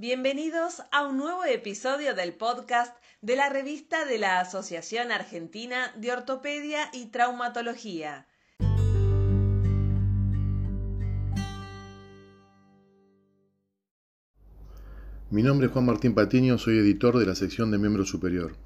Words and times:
Bienvenidos 0.00 0.80
a 0.92 1.06
un 1.06 1.18
nuevo 1.18 1.44
episodio 1.44 2.14
del 2.14 2.32
podcast 2.32 2.96
de 3.20 3.36
la 3.36 3.50
revista 3.50 4.06
de 4.06 4.16
la 4.16 4.40
Asociación 4.40 5.12
Argentina 5.12 5.92
de 5.94 6.10
Ortopedia 6.10 6.88
y 6.94 7.10
Traumatología. 7.10 8.26
Mi 15.28 15.42
nombre 15.42 15.66
es 15.66 15.72
Juan 15.74 15.84
Martín 15.84 16.14
Patiño, 16.14 16.56
soy 16.56 16.78
editor 16.78 17.18
de 17.18 17.26
la 17.26 17.34
sección 17.34 17.70
de 17.70 17.76
Miembro 17.76 18.06
Superior. 18.06 18.56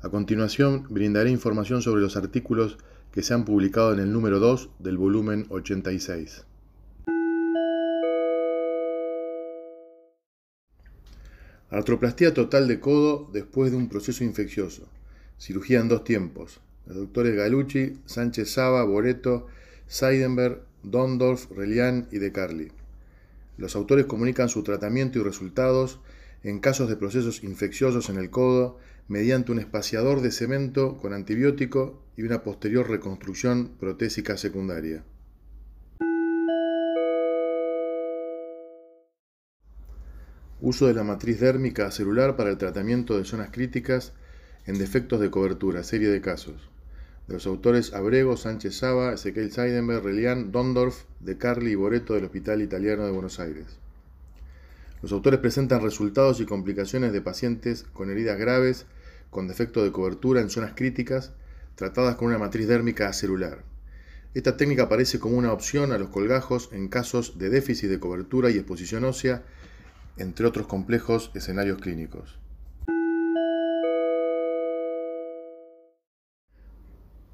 A 0.00 0.10
continuación, 0.10 0.86
brindaré 0.90 1.30
información 1.30 1.82
sobre 1.82 2.02
los 2.02 2.16
artículos 2.16 2.78
que 3.10 3.24
se 3.24 3.34
han 3.34 3.44
publicado 3.44 3.92
en 3.94 3.98
el 3.98 4.12
número 4.12 4.38
2 4.38 4.70
del 4.78 4.96
volumen 4.96 5.44
86. 5.50 6.44
Artroplastía 11.70 12.32
total 12.32 12.66
de 12.66 12.80
codo 12.80 13.28
después 13.32 13.70
de 13.70 13.76
un 13.76 13.90
proceso 13.90 14.24
infeccioso. 14.24 14.88
Cirugía 15.38 15.80
en 15.80 15.88
dos 15.88 16.02
tiempos. 16.02 16.60
Los 16.86 16.96
doctores 16.96 17.36
Galucci, 17.36 17.98
Sánchez 18.06 18.50
Saba, 18.52 18.84
Boreto, 18.84 19.46
Seidenberg, 19.86 20.62
Dondorf, 20.82 21.50
Relian 21.50 22.08
y 22.10 22.18
De 22.18 22.32
Carli. 22.32 22.72
Los 23.58 23.76
autores 23.76 24.06
comunican 24.06 24.48
su 24.48 24.62
tratamiento 24.62 25.18
y 25.18 25.22
resultados 25.22 26.00
en 26.42 26.60
casos 26.60 26.88
de 26.88 26.96
procesos 26.96 27.44
infecciosos 27.44 28.08
en 28.08 28.16
el 28.16 28.30
codo 28.30 28.78
mediante 29.06 29.52
un 29.52 29.58
espaciador 29.58 30.22
de 30.22 30.30
cemento 30.30 30.96
con 30.96 31.12
antibiótico 31.12 32.00
y 32.16 32.22
una 32.22 32.42
posterior 32.42 32.88
reconstrucción 32.88 33.72
protésica 33.78 34.38
secundaria. 34.38 35.04
Uso 40.60 40.88
de 40.88 40.94
la 40.94 41.04
matriz 41.04 41.38
dérmica 41.38 41.92
celular 41.92 42.34
para 42.34 42.50
el 42.50 42.58
tratamiento 42.58 43.16
de 43.16 43.24
zonas 43.24 43.50
críticas 43.52 44.12
en 44.66 44.76
defectos 44.76 45.20
de 45.20 45.30
cobertura, 45.30 45.84
serie 45.84 46.08
de 46.08 46.20
casos. 46.20 46.68
De 47.28 47.34
los 47.34 47.46
autores 47.46 47.94
Abrego, 47.94 48.36
Sánchez 48.36 48.78
Saba, 48.78 49.12
Ezequiel 49.12 49.52
Seidenberg, 49.52 50.02
Relian, 50.02 50.50
Dondorf, 50.50 51.04
De 51.20 51.38
Carli 51.38 51.70
y 51.70 51.74
Boreto 51.76 52.14
del 52.14 52.24
Hospital 52.24 52.60
Italiano 52.60 53.04
de 53.04 53.12
Buenos 53.12 53.38
Aires. 53.38 53.66
Los 55.00 55.12
autores 55.12 55.38
presentan 55.38 55.80
resultados 55.80 56.40
y 56.40 56.44
complicaciones 56.44 57.12
de 57.12 57.20
pacientes 57.20 57.84
con 57.92 58.10
heridas 58.10 58.36
graves, 58.36 58.86
con 59.30 59.46
defecto 59.46 59.84
de 59.84 59.92
cobertura 59.92 60.40
en 60.40 60.50
zonas 60.50 60.72
críticas, 60.74 61.30
tratadas 61.76 62.16
con 62.16 62.28
una 62.28 62.38
matriz 62.38 62.66
dérmica 62.66 63.12
celular. 63.12 63.62
Esta 64.34 64.56
técnica 64.56 64.84
aparece 64.84 65.20
como 65.20 65.36
una 65.36 65.52
opción 65.52 65.92
a 65.92 65.98
los 65.98 66.08
colgajos 66.08 66.70
en 66.72 66.88
casos 66.88 67.38
de 67.38 67.48
déficit 67.48 67.88
de 67.90 68.00
cobertura 68.00 68.50
y 68.50 68.56
exposición 68.56 69.04
ósea 69.04 69.44
entre 70.18 70.46
otros 70.46 70.66
complejos 70.66 71.30
escenarios 71.34 71.78
clínicos. 71.80 72.38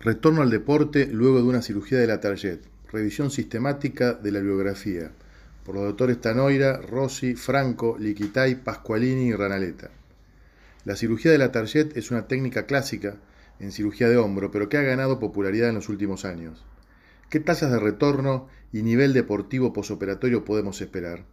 Retorno 0.00 0.42
al 0.42 0.50
deporte 0.50 1.06
luego 1.06 1.38
de 1.38 1.44
una 1.44 1.62
cirugía 1.62 1.98
de 1.98 2.06
la 2.06 2.20
target. 2.20 2.60
Revisión 2.92 3.30
sistemática 3.30 4.12
de 4.14 4.30
la 4.30 4.40
biografía 4.40 5.10
por 5.66 5.74
los 5.74 5.84
doctores 5.84 6.20
Tanoira, 6.20 6.76
Rossi, 6.76 7.34
Franco, 7.34 7.96
Liquitay, 7.98 8.54
Pasqualini 8.54 9.30
y 9.30 9.32
Ranaleta. 9.32 9.90
La 10.84 10.94
cirugía 10.94 11.32
de 11.32 11.38
la 11.38 11.50
target 11.50 11.96
es 11.96 12.12
una 12.12 12.28
técnica 12.28 12.66
clásica 12.66 13.16
en 13.58 13.72
cirugía 13.72 14.08
de 14.08 14.16
hombro, 14.16 14.52
pero 14.52 14.68
que 14.68 14.78
ha 14.78 14.82
ganado 14.82 15.18
popularidad 15.18 15.70
en 15.70 15.74
los 15.74 15.88
últimos 15.88 16.24
años. 16.24 16.64
¿Qué 17.30 17.40
tasas 17.40 17.72
de 17.72 17.80
retorno 17.80 18.46
y 18.72 18.82
nivel 18.82 19.12
deportivo 19.12 19.72
posoperatorio 19.72 20.44
podemos 20.44 20.80
esperar? 20.80 21.24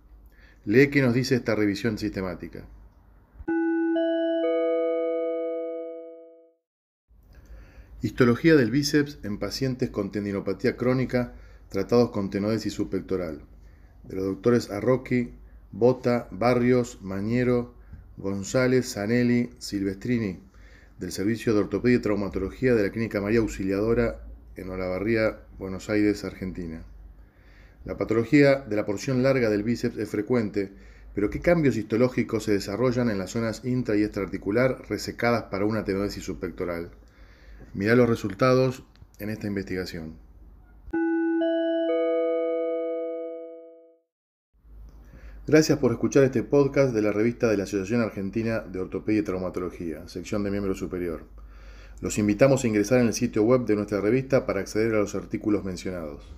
Lee 0.66 0.90
qué 0.90 1.02
nos 1.02 1.14
dice 1.14 1.36
esta 1.36 1.56
revisión 1.56 1.98
sistemática. 1.98 2.66
Histología 8.02 8.56
del 8.56 8.72
bíceps 8.72 9.20
en 9.24 9.40
pacientes 9.40 9.90
con 9.90 10.14
tendinopatía 10.14 10.78
crónica 10.78 11.34
tratados 11.68 12.12
con 12.12 12.30
tenodesis 12.30 12.72
subpectoral. 12.72 13.42
De 14.04 14.16
los 14.16 14.24
doctores 14.24 14.72
Arroqui, 14.72 15.34
Bota, 15.74 16.30
Barrios, 16.32 17.02
Mañero, 17.02 17.74
González, 18.16 18.94
Zanelli, 18.94 19.50
Silvestrini, 19.58 20.40
del 20.98 21.12
Servicio 21.12 21.54
de 21.54 21.60
Ortopedia 21.60 21.98
y 21.98 22.02
Traumatología 22.02 22.74
de 22.74 22.84
la 22.84 22.92
Clínica 22.92 23.20
María 23.20 23.40
Auxiliadora 23.40 24.22
en 24.56 24.70
Olavarría, 24.70 25.40
Buenos 25.58 25.90
Aires, 25.90 26.24
Argentina. 26.24 26.84
La 27.86 27.98
patología 27.98 28.62
de 28.62 28.76
la 28.78 28.86
porción 28.86 29.24
larga 29.24 29.50
del 29.50 29.64
bíceps 29.64 29.98
es 29.98 30.10
frecuente, 30.10 30.72
pero 31.14 31.30
¿qué 31.30 31.42
cambios 31.42 31.76
histológicos 31.76 32.46
se 32.46 32.54
desarrollan 32.54 33.10
en 33.10 33.18
las 33.18 33.32
zonas 33.32 33.66
intra 33.66 33.98
y 33.98 34.04
extraarticular 34.04 34.84
resecadas 34.88 35.44
para 35.44 35.66
una 35.66 35.84
tenodesis 35.84 36.24
subpectoral? 36.24 36.92
Mirá 37.74 37.96
los 37.96 38.08
resultados 38.08 38.84
en 39.20 39.30
esta 39.30 39.48
investigación. 39.48 40.16
Gracias 45.46 45.78
por 45.78 45.92
escuchar 45.92 46.24
este 46.24 46.42
podcast 46.42 46.94
de 46.94 47.02
la 47.02 47.12
revista 47.12 47.50
de 47.50 47.58
la 47.58 47.64
Asociación 47.64 48.00
Argentina 48.00 48.62
de 48.62 48.80
Ortopedia 48.80 49.20
y 49.20 49.24
Traumatología, 49.24 50.08
sección 50.08 50.42
de 50.46 50.52
miembro 50.52 50.74
superior. 50.74 51.26
Los 52.00 52.18
invitamos 52.18 52.64
a 52.64 52.68
ingresar 52.68 53.02
en 53.02 53.08
el 53.08 53.14
sitio 53.14 53.44
web 53.44 53.66
de 53.66 53.76
nuestra 53.76 54.00
revista 54.00 54.46
para 54.46 54.62
acceder 54.62 54.96
a 54.96 55.00
los 55.00 55.16
artículos 55.16 55.66
mencionados. 55.66 56.34